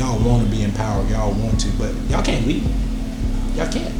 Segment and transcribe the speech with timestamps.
[0.00, 2.62] y'all want to be empowered, y'all want to, but y'all can't lead.
[3.54, 3.94] Y'all can't.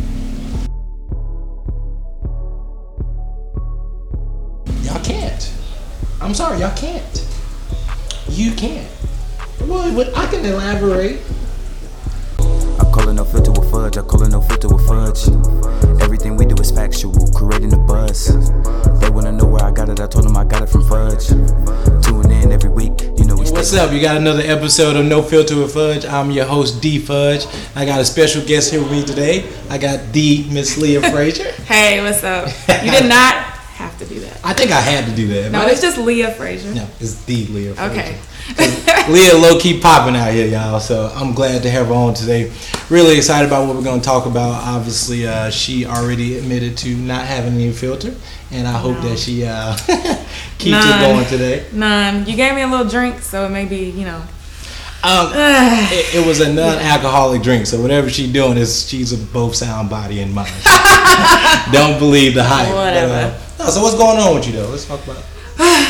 [4.83, 5.53] Y'all can't.
[6.23, 7.27] I'm sorry, y'all can't.
[8.31, 8.91] You can't.
[9.61, 11.21] Well, I can elaborate.
[12.39, 13.99] I call it no filter with fudge.
[13.99, 15.29] I call it no filter with fudge.
[16.11, 18.35] Everything we do is factual, creating a buzz.
[19.01, 20.01] They wanna know where I got it.
[20.01, 21.29] I told them I got it from fudge.
[22.05, 23.01] Tune in every week.
[23.17, 23.93] You know we stay- What's up?
[23.93, 26.05] You got another episode of No Filter with Fudge.
[26.05, 27.47] I'm your host D Fudge.
[27.77, 29.45] I got a special guest here with me today.
[29.71, 31.53] I got D Miss Leah Frazier.
[31.69, 32.49] Hey, what's up?
[32.85, 33.35] You did not
[33.79, 34.41] have to do that.
[34.43, 35.53] I think I had to do that.
[35.53, 36.75] No, it's just Leah Frazier.
[36.75, 37.75] no, it's D Leah.
[37.77, 37.93] Frazier.
[37.93, 38.19] Okay.
[39.11, 40.79] Leah low key popping out here, y'all.
[40.79, 42.53] So I'm glad to have her on today.
[42.89, 44.63] Really excited about what we're going to talk about.
[44.63, 48.15] Obviously, uh, she already admitted to not having any filter,
[48.53, 49.77] and I hope that she uh,
[50.59, 51.67] keeps it going today.
[51.73, 52.27] None.
[52.27, 54.23] You gave me a little drink, so it may be, you know.
[55.03, 59.57] Um, it, it was a non-alcoholic drink, so whatever she's doing is she's of both
[59.57, 60.53] sound body and mind.
[61.73, 62.69] Don't believe the hype.
[62.69, 63.13] But, Whatever.
[63.35, 64.69] uh, no, so what's going on with you though?
[64.69, 65.25] Let's talk about.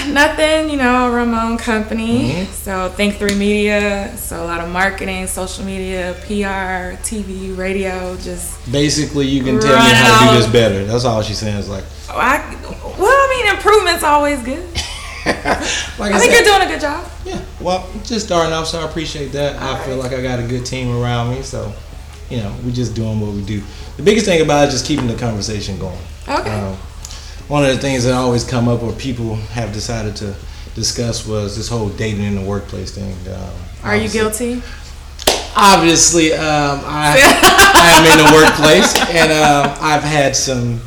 [0.09, 2.31] Nothing, you know, I run my own company.
[2.31, 2.53] Mm-hmm.
[2.53, 4.17] So Think 3 Media.
[4.17, 9.77] So a lot of marketing, social media, PR, TV, radio, just Basically, you can tell
[9.77, 10.85] me how to do this better.
[10.85, 11.57] That's all she's saying.
[11.57, 12.39] Is like, oh, I
[12.99, 14.65] well, I mean, improvement's always good.
[15.27, 17.11] like I think said, you're doing a good job.
[17.25, 19.61] Yeah, well, just starting off, so I appreciate that.
[19.61, 21.73] I feel like I got a good team around me, so
[22.31, 23.63] you know, we're just doing what we do.
[23.97, 25.99] The biggest thing about it is just keeping the conversation going.
[26.29, 26.51] Okay.
[26.51, 26.77] Um,
[27.51, 30.33] one of the things that always come up or people have decided to
[30.77, 33.13] discuss was this whole dating in the workplace thing.
[33.35, 34.63] Um, Are you guilty?
[35.57, 37.19] Obviously, um, I,
[37.75, 40.81] I am in the workplace, and um, I've had some.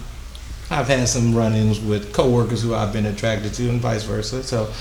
[0.70, 4.42] I've had some run-ins with coworkers who I've been attracted to, and vice versa.
[4.42, 4.74] So,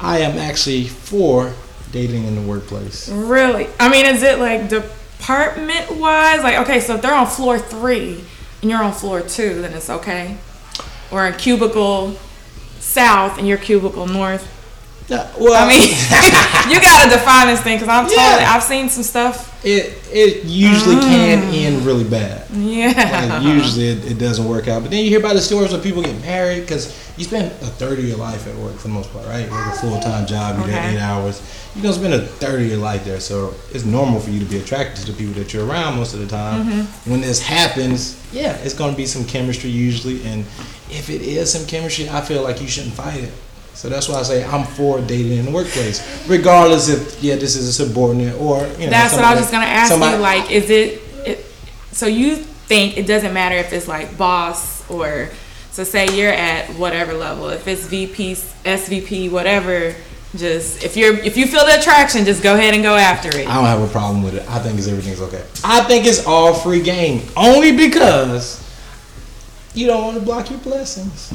[0.00, 1.52] I am actually for
[1.90, 3.08] dating in the workplace.
[3.08, 3.66] Really?
[3.80, 6.42] I mean, is it like department wise?
[6.44, 8.24] Like, okay, so if they're on floor three
[8.62, 10.38] and you're on floor two, then it's okay.
[11.14, 12.16] Or a cubicle
[12.80, 14.50] south and you're cubicle north.
[15.06, 15.82] Yeah, well, I mean,
[16.74, 18.16] you gotta define this thing because I'm totally.
[18.22, 18.52] Yeah.
[18.54, 19.62] I've seen some stuff.
[19.64, 22.48] it it usually can end really bad.
[22.50, 23.28] Yeah.
[23.34, 25.80] Like usually it, it doesn't work out, but then you hear about the stories where
[25.82, 26.86] people get married because
[27.18, 29.44] you spend a third of your life at work for the most part, right?
[29.44, 30.94] You work a full time job, you Okay.
[30.94, 31.42] eight hours.
[31.74, 34.46] You're gonna spend a third of your life there, so it's normal for you to
[34.46, 36.64] be attracted to the people that you're around most of the time.
[36.64, 37.10] Mm-hmm.
[37.10, 40.46] When this happens, yeah, it's gonna be some chemistry usually, and
[40.88, 43.32] if it is some chemistry, I feel like you shouldn't fight it.
[43.74, 47.56] So that's why I say I'm for dating in the workplace, regardless if yeah this
[47.56, 48.90] is a subordinate or you know.
[48.90, 50.22] That's what I was just gonna ask somebody- you.
[50.22, 51.46] Like, is it, it?
[51.92, 55.28] So you think it doesn't matter if it's like boss or
[55.70, 57.48] so say you're at whatever level.
[57.48, 59.94] If it's VP, SVP, whatever.
[60.36, 63.46] Just if you're if you feel the attraction, just go ahead and go after it.
[63.48, 64.48] I don't have a problem with it.
[64.48, 65.44] I think it's everything's okay.
[65.62, 68.63] I think it's all free game, only because
[69.74, 71.30] you don't want to block your blessings.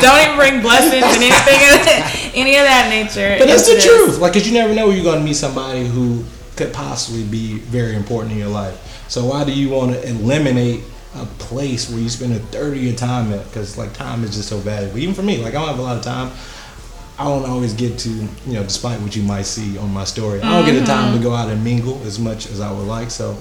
[0.00, 3.36] Don't even bring blessings and anything of that, any of that nature.
[3.38, 3.84] But that's the this.
[3.84, 4.18] truth.
[4.18, 6.24] Like, cause you never know you're gonna meet somebody who
[6.54, 9.06] could possibly be very important in your life.
[9.08, 10.84] So why do you want to eliminate
[11.16, 13.44] a place where you spend a third of your time at?
[13.46, 14.98] Because like time is just so valuable.
[14.98, 16.30] Even for me, like I don't have a lot of time.
[17.18, 20.40] I don't always get to, you know, despite what you might see on my story,
[20.40, 20.86] I don't get the mm-hmm.
[20.86, 23.10] time to go out and mingle as much as I would like.
[23.10, 23.36] So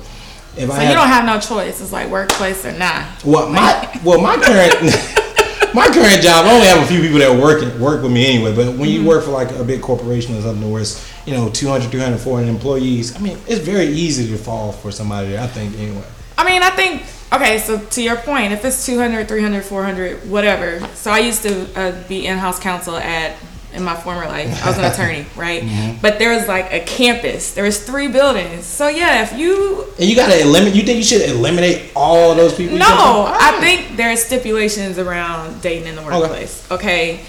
[0.57, 0.71] if Mm-hmm.
[0.71, 1.81] So I you don't have no choice.
[1.81, 3.23] It's like workplace or not.
[3.23, 4.73] Well, my well, my current
[5.73, 8.55] my current job, I only have a few people that work work with me anyway.
[8.55, 11.49] But when you work for like a big corporation or something where it's you know
[11.49, 15.37] 200, 300, 400 employees, I mean, it's very easy to fall for somebody.
[15.37, 16.03] I think anyway.
[16.37, 17.03] I mean, I think,
[17.33, 20.79] okay, so to your point, if it's 200, 300, 400, whatever.
[20.93, 23.35] So I used to uh, be in house counsel at,
[23.73, 25.61] in my former life, I was an attorney, right?
[25.61, 26.01] Mm-hmm.
[26.01, 28.65] But there was like a campus, there was three buildings.
[28.65, 30.75] So yeah, if you, And you gotta eliminate.
[30.75, 32.77] You think you should eliminate all those people?
[32.77, 32.85] no?
[33.29, 37.25] I think there are stipulations around dating in the workplace, okay?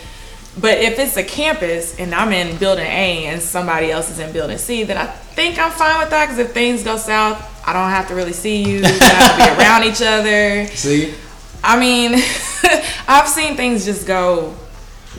[0.61, 4.33] But if it's a campus and I'm in building A and somebody else is in
[4.33, 7.73] building C, then I think I'm fine with that because if things go south, I
[7.73, 8.83] don't have to really see you.
[8.83, 10.67] Have to be around each other.
[10.69, 11.15] See,
[11.63, 12.15] I mean,
[13.09, 14.55] I've seen things just go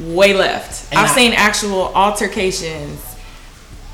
[0.01, 0.90] way left.
[0.92, 3.04] And I've I- seen actual altercations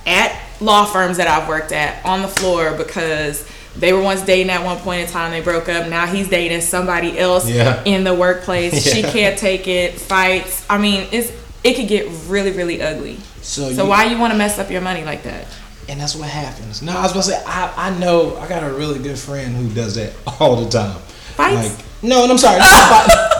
[0.06, 4.50] at law firms that I've worked at on the floor because they were once dating
[4.52, 5.32] at one point in time.
[5.32, 5.90] They broke up.
[5.90, 7.82] Now he's dating somebody else Yeah.
[7.86, 8.84] in the workplace.
[8.94, 9.94] She can't take it.
[10.00, 10.66] Fights.
[10.70, 11.32] I mean, it's
[11.64, 13.18] it could get really really ugly.
[13.42, 15.48] so So you, why you want to mess up your money like that?
[15.90, 16.82] And that's what happens.
[16.82, 19.56] No, I was about to say I, I know I got a really good friend
[19.56, 21.00] who does that all the time.
[21.36, 21.78] Fights?
[21.78, 22.60] Like no, and I'm sorry,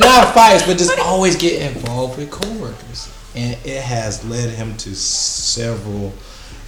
[0.00, 0.96] not, fight, It's like, what's going on?
[0.96, 3.12] not fights, but just always get involved with coworkers.
[3.34, 6.12] and it has led him to several.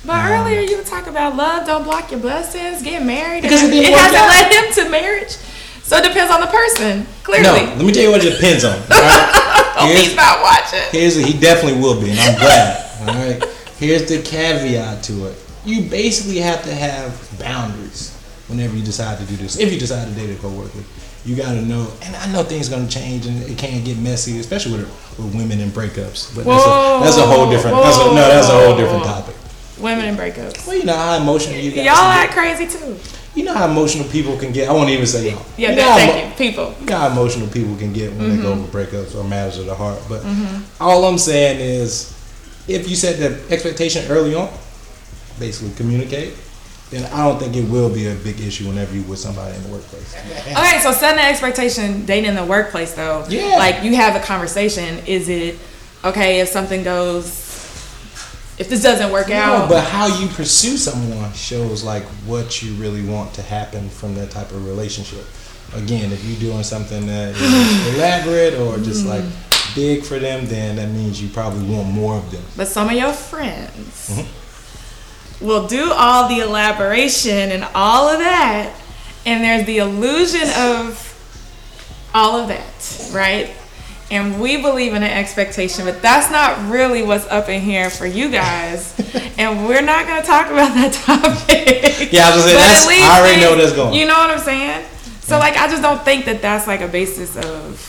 [0.04, 3.42] But um, earlier you were talking about love don't block your blessings, get married.
[3.42, 5.36] Because it, it hasn't led him to marriage.
[5.82, 7.06] So it depends on the person.
[7.24, 7.66] Clearly.
[7.66, 8.78] No, let me tell you what it depends on.
[8.88, 9.96] Right?
[9.96, 10.86] he's not watching.
[10.92, 13.00] Here's he definitely will be, and I'm glad.
[13.00, 13.44] all right.
[13.78, 15.36] Here's the caveat to it.
[15.64, 18.16] You basically have to have boundaries
[18.46, 19.58] whenever you decide to do this.
[19.58, 20.78] If you decide to date a coworker,
[21.30, 21.92] you got to know.
[22.02, 25.60] And I know things gonna change and it can't get messy, especially with with women
[25.60, 26.34] and breakups.
[26.34, 27.76] But that's a, that's a whole different.
[27.76, 29.36] That's a, no, that's a whole different topic.
[29.78, 30.66] Women and breakups.
[30.66, 31.86] Well, you know how emotional you guys.
[31.86, 32.98] Y'all act crazy too.
[33.36, 34.68] You know how emotional people can get.
[34.68, 35.46] I won't even say y'all.
[35.56, 36.46] Yeah, you know thank you.
[36.50, 36.74] People.
[36.80, 38.36] You know how emotional people can get when mm-hmm.
[38.36, 38.64] they go mm-hmm.
[38.64, 40.02] over breakups or matters of the heart.
[40.08, 40.82] But mm-hmm.
[40.82, 42.10] all I'm saying is,
[42.66, 44.50] if you set the expectation early on,
[45.38, 46.34] basically communicate
[46.90, 49.62] then I don't think it will be a big issue whenever you with somebody in
[49.62, 50.14] the workplace.
[50.16, 53.24] okay, so setting an expectation, dating in the workplace though.
[53.28, 53.56] Yeah.
[53.58, 54.98] Like you have a conversation.
[55.06, 55.56] Is it
[56.04, 57.28] okay if something goes,
[58.58, 59.68] if this doesn't work no, out?
[59.68, 64.32] But how you pursue someone shows like what you really want to happen from that
[64.32, 65.24] type of relationship.
[65.72, 69.22] Again, if you're doing something that is elaborate or just like
[69.76, 72.42] big for them, then that means you probably want more of them.
[72.56, 74.10] But some of your friends.
[74.10, 74.39] Mm-hmm
[75.40, 78.74] will do all the elaboration and all of that,
[79.24, 81.06] and there's the illusion of
[82.14, 83.54] all of that, right?
[84.10, 88.06] And we believe in an expectation, but that's not really what's up in here for
[88.06, 88.98] you guys.
[89.38, 91.68] and we're not going to talk about that topic.
[92.10, 93.94] Yeah, I was saying, I already know that's going.
[93.94, 94.84] You know what I'm saying?
[95.20, 97.86] So, like, I just don't think that that's like a basis of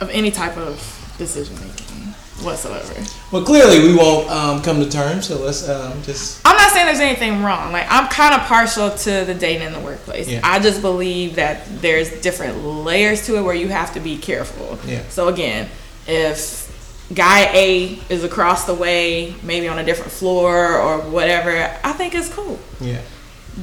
[0.00, 0.78] of any type of
[1.18, 2.14] decision making
[2.44, 2.94] whatsoever.
[3.32, 6.40] Well, clearly we won't um, come to terms, so let's um, just.
[6.44, 7.72] I'm not saying there's anything wrong.
[7.72, 10.28] Like I'm kind of partial to the dating in the workplace.
[10.28, 10.40] Yeah.
[10.44, 14.78] I just believe that there's different layers to it where you have to be careful.
[14.86, 15.02] Yeah.
[15.08, 15.70] So again,
[16.06, 21.50] if guy A is across the way, maybe on a different floor or whatever,
[21.82, 22.58] I think it's cool.
[22.80, 23.00] Yeah.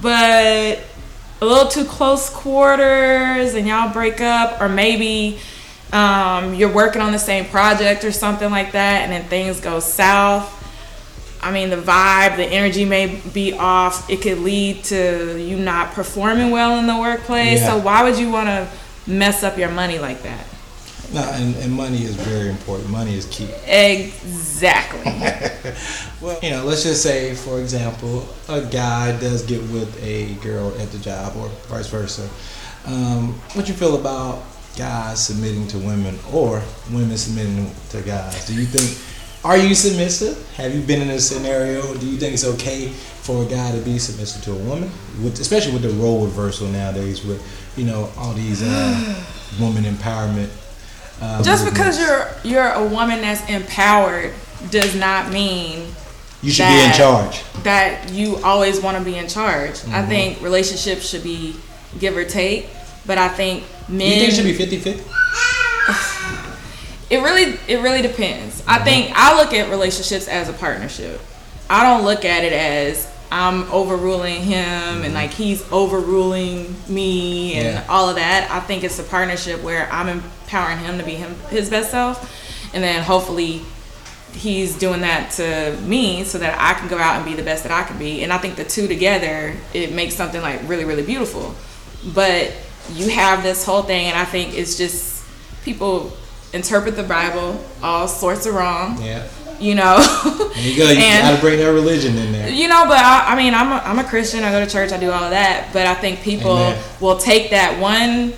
[0.01, 0.79] But
[1.41, 5.39] a little too close quarters and y'all break up, or maybe
[5.91, 9.79] um, you're working on the same project or something like that, and then things go
[9.79, 10.55] south.
[11.41, 14.09] I mean, the vibe, the energy may be off.
[14.09, 17.61] It could lead to you not performing well in the workplace.
[17.61, 17.75] Yeah.
[17.75, 18.67] So why would you want to
[19.07, 20.45] mess up your money like that?
[21.13, 22.89] No, and, and money is very important.
[22.89, 23.49] Money is key.
[23.65, 25.01] Exactly.
[26.21, 30.69] well, you know, let's just say, for example, a guy does get with a girl
[30.79, 32.29] at the job, or vice versa.
[32.85, 34.43] Um, what you feel about
[34.79, 38.47] guys submitting to women or women submitting to guys?
[38.47, 38.97] Do you think,
[39.43, 40.49] are you submissive?
[40.55, 41.93] Have you been in a scenario?
[41.95, 44.89] Do you think it's okay for a guy to be submissive to a woman,
[45.21, 47.43] with, especially with the role reversal nowadays, with
[47.77, 49.23] you know all these uh,
[49.59, 50.49] woman empowerment?
[51.21, 54.33] Uh, Just because you're you're a woman that's empowered
[54.71, 55.87] does not mean
[56.41, 57.43] you should that, be in charge.
[57.63, 59.71] That you always want to be in charge.
[59.71, 59.93] Mm-hmm.
[59.93, 61.57] I think relationships should be
[61.99, 62.69] give or take,
[63.05, 64.07] but I think men.
[64.07, 65.03] You think it should be 50 50?
[67.09, 68.61] It really, it really depends.
[68.61, 68.69] Mm-hmm.
[68.69, 71.19] I think I look at relationships as a partnership.
[71.67, 75.03] I don't look at it as I'm overruling him mm-hmm.
[75.05, 77.85] and like he's overruling me and yeah.
[77.87, 78.49] all of that.
[78.51, 82.73] I think it's a partnership where I'm empowering him to be him his best self,
[82.73, 83.61] and then hopefully
[84.33, 87.63] he's doing that to me so that I can go out and be the best
[87.63, 88.23] that I can be.
[88.23, 91.55] And I think the two together it makes something like really really beautiful.
[92.13, 92.53] But
[92.93, 95.23] you have this whole thing, and I think it's just
[95.63, 96.11] people
[96.53, 99.01] interpret the Bible all sorts of wrong.
[99.01, 99.27] Yeah.
[99.59, 99.97] You know.
[100.55, 100.89] you go.
[100.89, 102.49] You and, gotta bring their religion in there.
[102.49, 104.43] You know, but I, I, mean, I'm a, I'm a Christian.
[104.43, 104.91] I go to church.
[104.91, 105.69] I do all of that.
[105.73, 106.81] But I think people Amen.
[107.01, 108.33] will take that one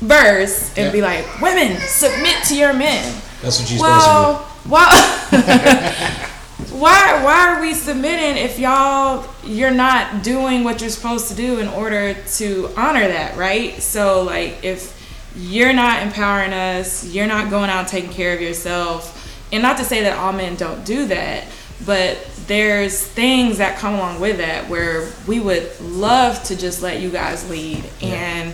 [0.00, 0.92] verse and yeah.
[0.92, 3.02] be like, "Women, submit to your men."
[3.40, 4.72] That's what you're well, supposed to do.
[4.72, 6.30] Well,
[6.70, 11.60] why why are we submitting if y'all you're not doing what you're supposed to do
[11.60, 13.80] in order to honor that right?
[13.80, 14.96] So like if
[15.36, 19.14] you're not empowering us you're not going out taking care of yourself
[19.52, 21.44] and not to say that all men don't do that
[21.86, 27.00] but there's things that come along with that where we would love to just let
[27.00, 28.52] you guys lead and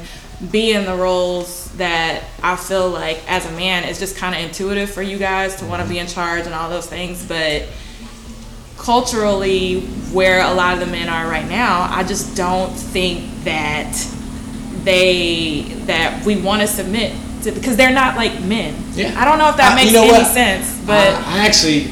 [0.51, 4.43] be in the roles that I feel like as a man is just kind of
[4.43, 6.03] intuitive for you guys to want to be mm-hmm.
[6.03, 7.67] in charge and all those things but
[8.77, 9.81] culturally
[10.13, 13.93] where a lot of the men are right now, I just don't think that
[14.85, 18.75] they that we want to submit to because they're not like men.
[18.93, 19.15] Yeah.
[19.19, 20.27] I don't know if that makes you know any what?
[20.27, 21.91] sense, but I, I, actually,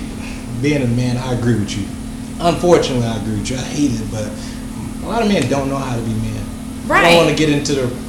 [0.60, 1.86] being a man, I agree with you.
[2.40, 3.56] Unfortunately, I agree with you.
[3.56, 4.26] I hate it, but
[5.04, 6.44] a lot of men don't know how to be men.
[6.86, 7.04] Right.
[7.04, 8.02] I don't want to get into the.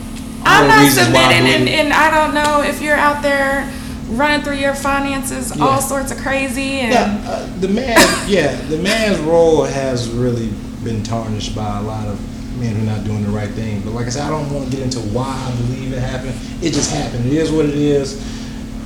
[0.45, 3.71] I'm not submitting, and, and I don't know if you're out there
[4.13, 5.65] running through your finances, Yeah.
[5.65, 10.49] all sorts of crazy, and Yeah, uh, the man, yeah, the man's role has really
[10.83, 12.19] been tarnished by a lot of
[12.59, 13.81] men who are not doing the right thing.
[13.83, 16.35] But like I said, I don't want to get into why I believe it happened.
[16.61, 17.25] It just happened.
[17.25, 18.21] It is what it is.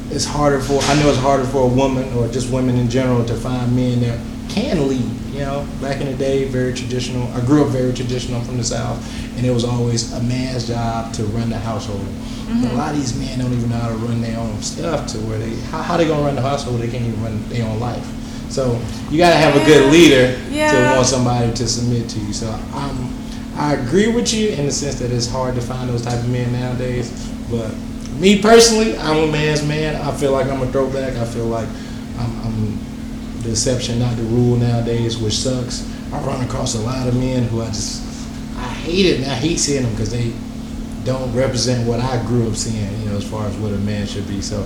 [0.09, 3.25] It's harder for I know it's harder for a woman or just women in general
[3.25, 4.17] to find men that
[4.61, 5.11] can lead.
[5.33, 7.27] You know, back in the day, very traditional.
[7.33, 8.97] I grew up very traditional from the south,
[9.37, 12.05] and it was always a man's job to run the household.
[12.49, 15.17] A lot of these men don't even know how to run their own stuff to
[15.19, 16.79] where they how, how they gonna run the household?
[16.79, 18.05] They can't even run their own life.
[18.49, 20.39] So you gotta have a good leader
[20.71, 22.31] to want somebody to submit to you.
[22.33, 23.13] So um,
[23.57, 26.29] I agree with you in the sense that it's hard to find those type of
[26.29, 27.11] men nowadays.
[27.51, 27.73] But
[28.17, 29.95] me personally, I'm a man's man.
[29.97, 31.15] I feel like I'm a throwback.
[31.17, 31.86] I feel like I'm, I'm
[33.47, 35.89] the exception, not the rule nowadays, which sucks.
[36.13, 38.03] I run across a lot of men who I just
[38.57, 40.33] I hate it, and I hate seeing them because they
[41.03, 43.01] don't represent what I grew up seeing.
[43.01, 44.41] You know, as far as what a man should be.
[44.41, 44.65] So.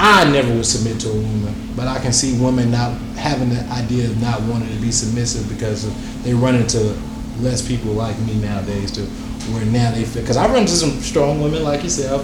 [0.00, 3.60] I never would submit to a woman, but I can see women not having the
[3.72, 5.92] idea of not wanting to be submissive because
[6.22, 6.96] they run into
[7.40, 9.00] less people like me nowadays to
[9.52, 12.22] where now they feel because I run into some strong women like yourself,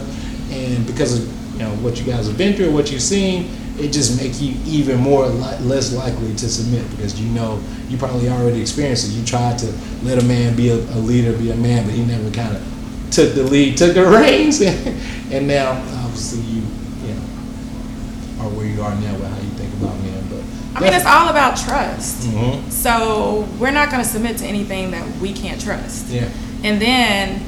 [0.52, 3.92] and because of you know what you guys have been through, what you've seen, it
[3.92, 8.28] just make you even more li- less likely to submit because you know you probably
[8.28, 9.12] already experienced it.
[9.18, 9.66] You tried to
[10.02, 12.62] let a man be a, a leader, be a man, but he never kind of
[13.10, 15.72] took the lead, took the reins, and now
[16.04, 16.62] obviously you
[17.06, 20.24] you know are where you are now with how you think about men.
[20.30, 20.42] But
[20.76, 22.22] I mean, it's all about trust.
[22.28, 22.70] Mhm.
[22.70, 26.08] So we're not going to submit to anything that we can't trust.
[26.08, 26.28] yeah,
[26.64, 27.40] And then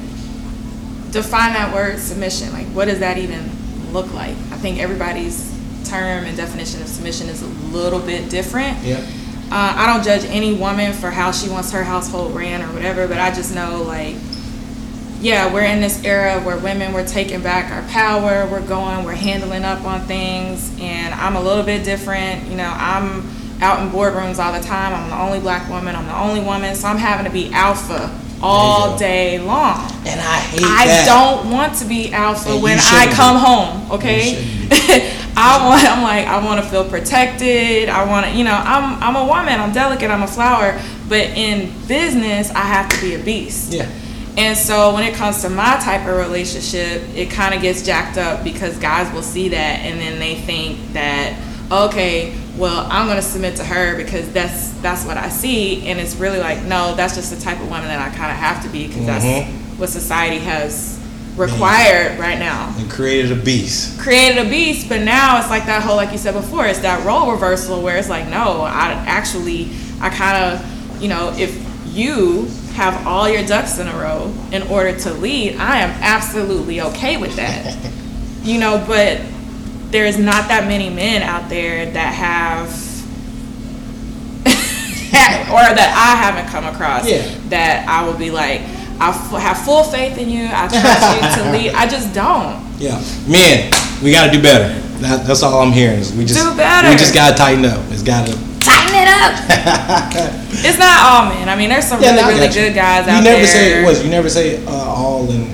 [1.11, 2.51] define that word submission.
[2.53, 3.49] Like, what does that even
[3.91, 4.35] look like?
[4.51, 5.53] I think everybody's
[5.89, 8.77] term and definition of submission is a little bit different.
[8.83, 8.97] yeah,
[9.51, 13.07] Uh, I don't judge any woman for how she wants her household ran or whatever,
[13.07, 14.15] but I just know, like,
[15.19, 19.13] yeah, we're in this era where women we're taking back our power, we're going, we're
[19.15, 22.47] handling up on things, and I'm a little bit different.
[22.49, 23.27] You know, I'm
[23.61, 24.93] out in boardrooms all the time.
[24.93, 25.95] I'm the only black woman.
[25.95, 28.11] I'm the only woman, so I'm having to be alpha
[28.43, 29.89] all day long.
[30.05, 30.67] and I hate it.
[30.67, 31.05] I that.
[31.07, 33.41] don't want to be alpha And when I come be.
[33.43, 33.91] home.
[33.97, 34.35] Okay,
[35.39, 35.85] I want.
[35.87, 37.89] I'm like I want to feel protected.
[37.89, 38.31] I want to.
[38.33, 39.59] You know, I'm I'm a woman.
[39.59, 40.09] I'm delicate.
[40.09, 40.79] I'm a flower.
[41.07, 43.71] But in business, I have to be a beast.
[43.71, 43.87] Yeah,
[44.37, 48.17] And so when it comes to my type of relationship, it kind of gets jacked
[48.17, 51.39] up because guys will see that and then they think that
[51.71, 55.99] okay, well, I'm going to submit to her because that's that's what I see and
[55.99, 58.63] it's really like no, that's just the type of woman that I kind of have
[58.63, 59.07] to be because Mhm.
[59.07, 60.96] that's what society has
[61.37, 62.73] required right now.
[62.77, 63.99] and created a beast.
[63.99, 67.05] Created a beast, but now it's like that whole like you said before, it's that
[67.05, 69.69] role reversal where it's like no, I actually
[70.01, 71.55] I kind of, you know, if
[71.87, 76.81] you have all your ducks in a row in order to lead, I am absolutely
[76.81, 77.75] okay with that.
[78.43, 79.21] you know, but
[79.91, 82.69] there's not that many men out there that have
[85.47, 87.25] or that I haven't come across Yeah.
[87.49, 88.61] that I would be like
[88.99, 90.45] I f- have full faith in you.
[90.51, 91.73] I trust you to lead.
[91.75, 92.59] I just don't.
[92.79, 93.71] Yeah, men,
[94.03, 94.73] we got to do better.
[94.99, 95.99] That, that's all I'm hearing.
[95.99, 96.89] Is we just Do better.
[96.89, 97.79] We just got to tighten up.
[97.91, 98.33] It's got to.
[98.59, 99.33] Tighten it up.
[100.65, 101.47] it's not all men.
[101.49, 103.33] I mean, there's some Yeah, really, no, really good guys You out there.
[103.33, 105.47] You never say it was you never say uh, all and.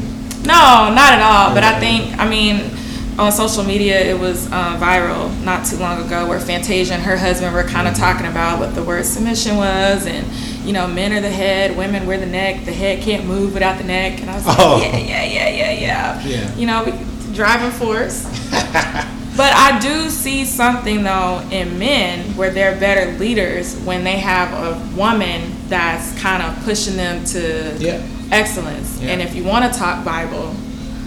[0.46, 1.54] No, not at all.
[1.54, 2.72] But I think, I mean,
[3.18, 7.16] on social media, it was uh, viral not too long ago where Fantasia and her
[7.18, 10.26] husband were kind of talking about what the word submission was, and
[10.64, 12.66] you know, men are the head, women we're the neck.
[12.66, 14.22] The head can't move without the neck.
[14.22, 14.80] And I was like, Oh.
[14.82, 16.26] yeah, yeah, yeah, yeah, yeah.
[16.26, 16.56] Yeah.
[16.56, 18.26] You know, we, driving force.
[19.36, 24.54] But I do see something though in men where they're better leaders when they have
[24.54, 28.06] a woman that's kind of pushing them to Yeah.
[28.32, 29.00] excellence.
[29.02, 29.10] Yeah.
[29.10, 30.56] And if you want to talk Bible,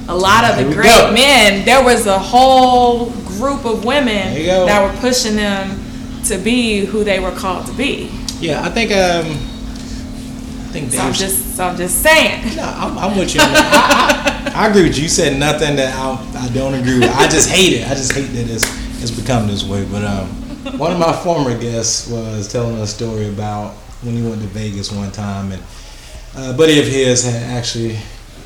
[0.09, 1.13] a lot of the great go.
[1.13, 4.67] men, there was a whole group of women There you go.
[4.67, 5.81] that were pushing them
[6.25, 8.11] to be who they were called to be.
[8.41, 12.57] Yeah, I think um, I think So I'm just, so I'm just saying.
[12.57, 13.41] no, I'm, I'm with you.
[13.43, 15.05] I, I, I agree with you.
[15.05, 17.11] You said nothing that I, I don't agree with.
[17.11, 17.87] I just hate it.
[17.87, 18.65] I just hate that it's
[19.03, 19.87] it's become this way.
[19.91, 20.27] But um,
[20.79, 24.93] one of my former guests was telling a story about when he went to Vegas
[24.93, 25.63] one time, and
[26.37, 27.99] uh, a buddy of his had actually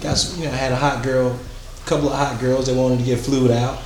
[0.03, 3.05] got you know had a hot girl, a couple of hot girls that wanted to
[3.05, 3.83] get flued out.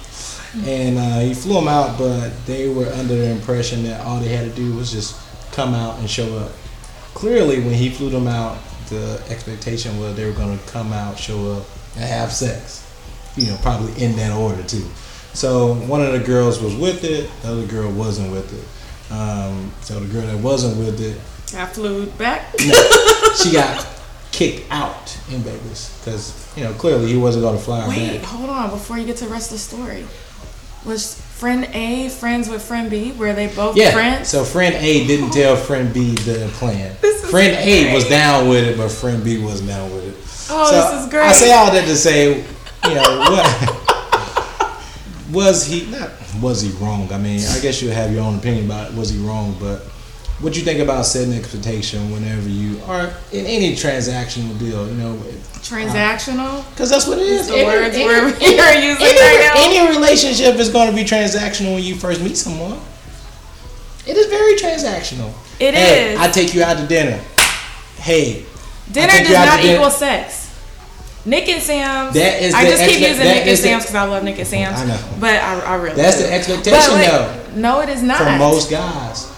[0.66, 4.28] And uh, he flew them out, but they were under the impression that all they
[4.28, 5.18] had to do was just
[5.54, 6.52] come out and show up.
[7.14, 8.58] Clearly, when he flew them out,
[8.88, 12.80] the expectation was they were going to come out, show up, and have sex.
[13.36, 14.84] You know, probably in that order too.
[15.32, 19.12] So one of the girls was with it, the other girl wasn't with it.
[19.12, 21.16] Um, so the girl that wasn't with it,
[21.56, 22.54] I flew back.
[22.66, 22.74] no,
[23.42, 23.86] she got
[24.32, 28.26] kicked out in Vegas because you know clearly he wasn't going to fly Wait, back.
[28.26, 30.06] hold on before you get to the rest of the story.
[30.84, 33.12] Was friend A friends with friend B?
[33.12, 33.92] Were they both Yeah.
[33.92, 34.28] friends?
[34.28, 36.94] So friend A didn't tell friend B the plan.
[37.00, 40.16] This is friend A was down with it, but friend B wasn't down with it.
[40.50, 41.24] Oh, So this is great.
[41.26, 42.44] I say all that to say,
[42.84, 43.46] you know, what
[45.32, 46.10] was he not?
[46.40, 47.10] Was he wrong?
[47.12, 48.96] I mean, I guess you have your own opinion about it.
[48.96, 49.56] Was he wrong?
[49.58, 49.82] But
[50.40, 54.86] what do you think about setting expectation whenever you are in any transactional deal?
[54.88, 55.16] You know,
[55.64, 56.60] Transactional.
[56.60, 57.46] Uh, because that's what it is.
[57.48, 59.62] The words Any- we're, any- using any, right now.
[59.64, 62.78] any relationship is going to be transactional when you first meet someone.
[64.06, 65.32] It is very transactional.
[65.58, 66.20] It hey, is.
[66.20, 67.16] I take you out to dinner.
[67.96, 68.44] Hey,
[68.92, 69.74] Dinner does not to dinner.
[69.76, 70.42] equal sex.
[71.24, 72.12] Nick and Sam's.
[72.14, 74.78] That is I just keep using Nick and Sam's because I love Nick and Sam's.
[74.78, 75.00] I know.
[75.18, 75.96] But I, I really.
[75.96, 76.24] That's do.
[76.24, 77.50] the expectation, like, though.
[77.56, 78.18] No, it is not.
[78.18, 79.32] for most guys,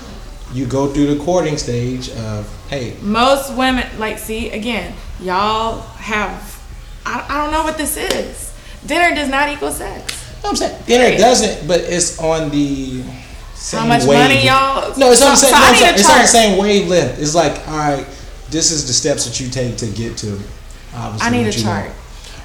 [0.56, 6.54] you go through the courting stage of hey, Most women, like, see, again, y'all have.
[7.04, 8.52] I, I don't know what this is.
[8.86, 10.02] Dinner does not equal sex.
[10.02, 13.02] you know what I'm saying dinner doesn't, but it's on the
[13.54, 15.50] same much wave- money y'all- No, it's on the same.
[15.52, 17.18] no, I'm need saying- a it's on the same wavelength.
[17.20, 18.06] It's like all right,
[18.50, 20.40] this is the steps that you take to get to.
[20.94, 21.84] Obviously, I need a chart.
[21.86, 21.94] want.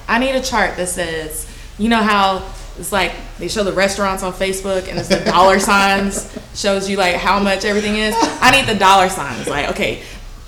[0.08, 1.46] I need a chart that says,
[1.78, 2.42] you know how
[2.78, 6.96] it's like they show the restaurants on Facebook and it's the dollar signs shows you
[6.96, 8.14] like how much everything is.
[8.18, 9.46] I need the dollar signs.
[9.46, 10.02] Like, okay,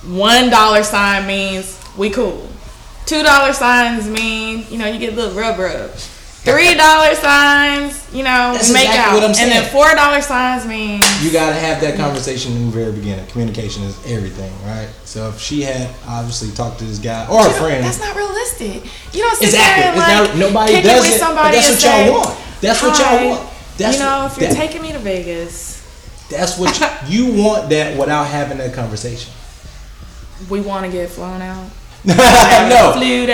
[0.05, 2.49] one dollar sign means we cool.
[3.07, 5.91] Two dollar signs mean, you know, you get a little rub rub.
[6.45, 9.15] Three dollar signs, you know, That's make exactly out.
[9.15, 12.71] what I'm and then four dollar signs mean You gotta have that conversation in the
[12.73, 13.27] very beginning.
[13.29, 14.89] Communication is everything, right?
[15.05, 18.15] So if she had obviously talked to this guy or a You friend, That's not
[18.15, 18.85] realistic.
[19.15, 19.83] You don't sit Exactly.
[19.83, 22.13] there and It's like not- nobody does it with it, but somebody that's what y'all
[22.13, 22.39] want.
[22.61, 23.51] That's what y'all want.
[23.79, 25.81] That's you know, what- if you're that- taking me to Vegas,
[26.31, 26.87] That's what you,
[27.37, 27.69] you want.
[27.71, 29.33] That without having that conversation.
[30.51, 31.65] we want to get flown out.
[32.05, 32.15] no,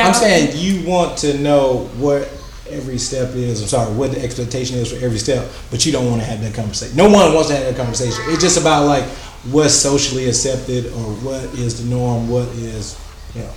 [0.01, 2.29] I'm saying you want to know what
[2.71, 3.63] every step is.
[3.63, 6.41] I'm sorry, what the expectation is for every step, but you don't want to have
[6.43, 6.97] that conversation.
[6.97, 8.23] No one wants to have that conversation.
[8.29, 9.05] It's just about like
[9.51, 12.29] what's socially accepted or what is the norm.
[12.29, 12.99] What is
[13.35, 13.53] you know.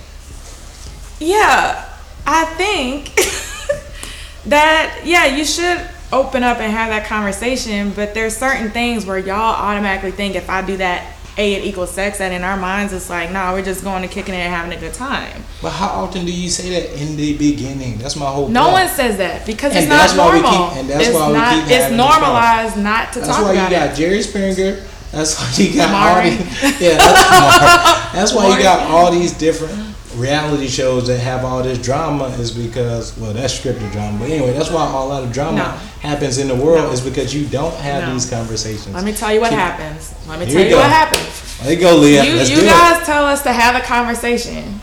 [1.20, 1.88] Yeah,
[2.26, 3.14] I think
[4.46, 7.90] that yeah, you should open up and have that conversation.
[7.90, 11.90] But there's certain things where y'all automatically think if I do that, a it equals
[11.90, 12.20] sex.
[12.20, 14.72] And in our minds, it's like, no, we're just going to kicking it and having
[14.76, 15.42] a good time.
[15.62, 17.98] But how often do you say that in the beginning?
[17.98, 18.48] That's my whole.
[18.48, 18.72] No point.
[18.74, 20.68] one says that because And it's not that's why we normal.
[20.68, 21.54] keep- and that's it's why we not.
[21.66, 23.54] keep it's normalized not to That's talk about it.
[23.56, 23.96] That's why you got.
[23.96, 24.82] Jerry Springer.
[25.12, 26.30] That's why you got Maury.
[26.30, 26.80] all these.
[26.80, 29.83] Yeah, that's, that's why you got all these different
[30.16, 32.24] reality shows that have all this drama.
[32.38, 34.18] Is because well, that's scripted drama.
[34.18, 36.08] But anyway, that's why a lot of drama No.
[36.08, 36.92] happens in the world No.
[36.92, 38.14] is because you don't have No.
[38.14, 38.94] these conversations.
[38.94, 40.14] Let me tell you what Keep- happens.
[40.28, 40.78] Let me tell you go.
[40.78, 41.58] what happens.
[41.62, 42.24] There you go, Leah.
[42.24, 44.80] you Let's you guys tell us to have a conversation.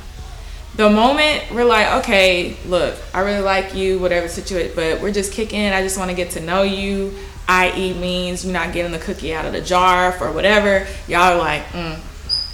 [0.77, 5.33] The moment we're like, okay, look, I really like you, whatever situation, but we're just
[5.33, 5.67] kicking.
[5.71, 7.13] I just want to get to know you.
[7.47, 7.93] I.e.
[7.95, 10.87] means you're not getting the cookie out of the jar for whatever.
[11.09, 11.99] Y'all are like, mm,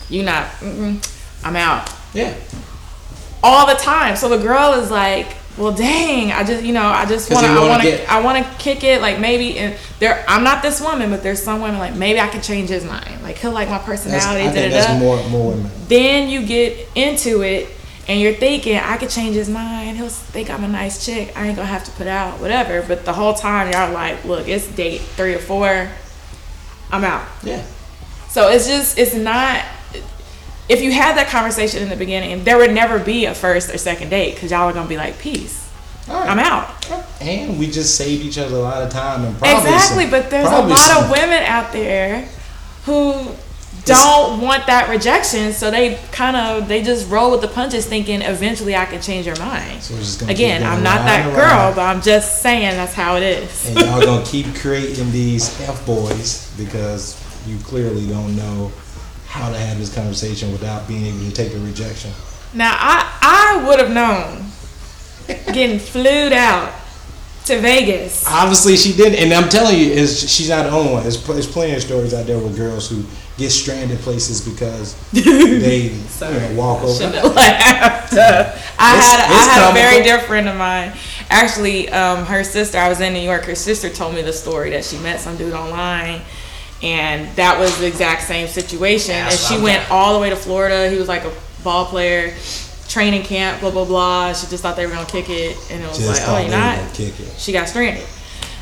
[0.10, 0.48] you not.
[0.62, 0.98] Mm-mm,
[1.46, 1.92] I'm out.
[2.16, 2.34] Yeah,
[3.44, 4.16] all the time.
[4.16, 7.52] So the girl is like, well, dang, I just, you know, I just want to,
[7.52, 9.02] I want to, I want to kick it.
[9.02, 12.28] Like maybe, and there, I'm not this woman, but there's some women like maybe I
[12.28, 13.24] can change his mind.
[13.24, 14.46] Like he'll like my that's, personality.
[14.46, 15.72] I think that's more more women.
[15.88, 17.70] Then you get into it,
[18.08, 19.98] and you're thinking I could change his mind.
[19.98, 21.36] He'll think I'm a nice chick.
[21.36, 22.84] I ain't gonna have to put out whatever.
[22.88, 25.90] But the whole time y'all like, look, it's date three or four.
[26.92, 27.28] I'm out.
[27.44, 27.66] Yeah,
[28.30, 29.66] So it's just it's not.
[30.70, 33.78] If you had that conversation in the beginning, there would never be a first or
[33.78, 35.68] second date because y'all are gonna be like, peace.
[36.10, 36.30] right.
[36.30, 36.70] I'm out.
[37.22, 40.30] And we just saved each other a lot of time and probably exactly, some- but
[40.30, 42.28] there's a lot some- of women out there
[42.86, 43.32] who
[43.86, 48.22] don't want that rejection, so they kind of they just roll with the punches, thinking
[48.22, 49.82] eventually I can change your mind.
[49.82, 53.16] So we're just gonna Again, I'm not that girl, but I'm just saying that's how
[53.16, 53.68] it is.
[53.70, 57.16] and y'all gonna keep creating these f boys because
[57.48, 58.72] you clearly don't know
[59.28, 62.12] how to have this conversation without being able to take a rejection.
[62.54, 64.46] Now I I would have known
[65.54, 66.74] getting flued out
[67.46, 68.26] to Vegas.
[68.28, 71.04] Obviously, she didn't, and I'm telling you, is she's not the only one.
[71.04, 73.06] There's, there's plenty of stories out there with girls who
[73.38, 76.94] get stranded places because they you know, walk over.
[76.94, 78.14] Shouldn't laughed.
[78.14, 80.94] I It's- had I had a very dear friend of mine.
[81.30, 82.78] Actually, um, her sister.
[82.78, 83.44] I was in New York.
[83.46, 86.22] Her sister told me the story that she met some dude online,
[86.84, 89.16] and that was the exact same situation.
[89.16, 90.90] That's and she went talking- all the way to Florida.
[90.90, 92.34] He was like a ball player,
[92.88, 94.34] training camp, blah blah blah.
[94.34, 96.52] She just thought they were gonna kick it, and it was Just like, oh, you're
[96.58, 96.94] not.
[96.94, 97.34] kick it.
[97.38, 98.06] She got stranded.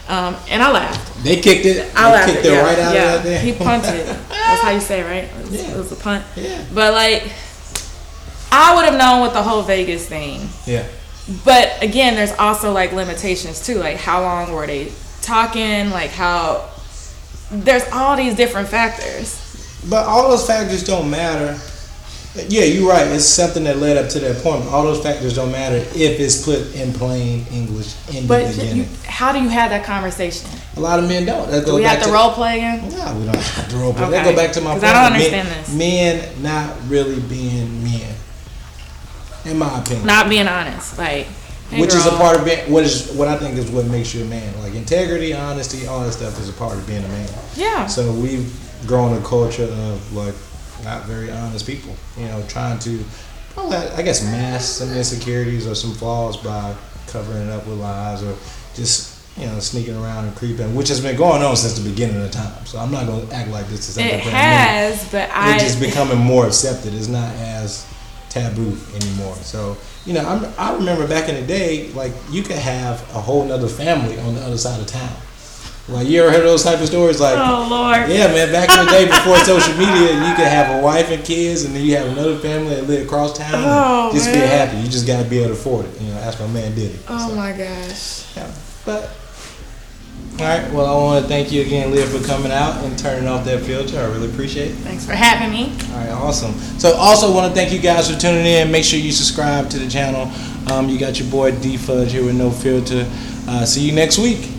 [0.07, 1.23] Um, and I laughed.
[1.23, 1.91] They kicked it.
[1.95, 2.33] I they laughed.
[2.33, 3.15] kicked it yeah, right out yeah.
[3.15, 4.05] of that He punted.
[4.29, 5.23] That's how you say, it, right?
[5.23, 5.71] It was, Yeah.
[5.73, 6.23] it was a punt.
[6.35, 6.63] Yeah.
[6.73, 7.23] But like,
[8.51, 10.47] I would have known with the whole Vegas thing.
[10.65, 10.85] Yeah.
[11.43, 13.75] But again, there's also like limitations too.
[13.75, 14.91] Like, how long were they
[15.23, 16.69] talking like how
[17.51, 19.41] there's all these different factors.
[19.89, 21.59] But all those factors don't matter.
[22.49, 23.07] Yeah, you're right.
[23.07, 24.65] It's something that led up to that point.
[24.65, 28.77] All those factors don't matter if it's put in plain English in But the beginning.
[28.77, 30.49] you, how do you have that conversation?
[30.75, 31.49] a lot of men don't.
[31.49, 32.89] That Do we have to to role play again?
[32.89, 34.09] No, we don't have to role play.
[34.09, 34.83] That go back to my point.
[34.83, 35.73] I don't understand men, this.
[35.75, 38.15] Men not really being men,
[39.45, 40.05] in my opinion.
[40.05, 41.27] Not being honest, like.
[41.71, 44.23] Which is a part of being what is what I think is what makes you
[44.23, 44.57] a man.
[44.61, 47.29] Like integrity, honesty, all that stuff is a part of being a man.
[47.55, 47.87] Yeah.
[47.87, 48.53] So we've
[48.85, 50.35] grown a culture of like
[50.83, 51.95] not very honest people.
[52.17, 53.03] You know, trying to,
[53.51, 56.75] probably, I guess, mask some insecurities or some flaws by
[57.07, 58.35] covering it up with lies or
[58.75, 62.21] just you know sneaking around and creeping, which has been going on since the beginning
[62.21, 62.65] of time.
[62.65, 65.33] So I'm not going to act like this is something It has, but new.
[65.33, 65.55] I.
[65.55, 66.93] It's just becoming more accepted.
[66.93, 67.85] It's not as
[68.35, 69.35] taboo anymore.
[69.37, 73.21] So you know, I'm, I remember back in the day, like you could have a
[73.21, 75.15] whole nother family on the other side of town.
[75.87, 77.21] Like you ever heard those type of stories?
[77.21, 78.09] Like oh Lord.
[78.09, 78.51] yeah, man.
[78.51, 81.75] Back in the day, before social media, you could have a wife and kids, and
[81.75, 83.53] then you have another family that live across town.
[83.53, 84.77] and Oh, just be happy.
[84.77, 86.01] You just gotta be able to afford it.
[86.01, 86.99] You know, that's my man did it.
[87.07, 88.35] Oh So, my gosh.
[88.35, 88.51] yeah.
[88.83, 89.09] But
[90.37, 90.69] all right.
[90.73, 93.61] Well, I want to thank you again, Leah, for coming out and turning off that
[93.61, 93.97] filter.
[93.97, 94.75] I really appreciate it.
[94.75, 95.71] Thanks for having me.
[95.93, 96.51] All right, awesome.
[96.77, 98.69] So, also want to thank you guys for tuning in.
[98.69, 100.29] Make sure you subscribe to the channel.
[100.69, 103.09] Um, you got your boy D Fudge here with no filter.
[103.47, 104.49] Uh, see you next week.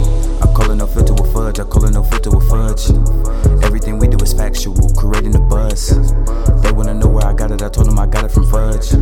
[0.00, 1.58] I call it no filter with fudge.
[1.58, 2.90] I call it no filter with fudge.
[3.64, 5.90] Everything we do is factual, creating a buzz.
[6.62, 7.60] They wanna know where I got it.
[7.60, 8.92] I told them I got it from fudge.